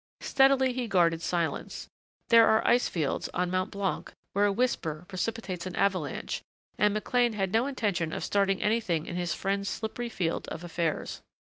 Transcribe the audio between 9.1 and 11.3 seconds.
his friend's slippery field of affairs.